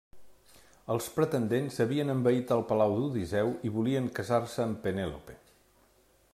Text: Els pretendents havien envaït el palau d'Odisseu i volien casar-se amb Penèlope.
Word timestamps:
Els 0.93 1.09
pretendents 1.17 1.77
havien 1.85 2.13
envaït 2.15 2.53
el 2.57 2.65
palau 2.71 2.95
d'Odisseu 3.01 3.53
i 3.69 3.73
volien 3.79 4.11
casar-se 4.21 4.67
amb 4.67 4.85
Penèlope. 4.87 5.41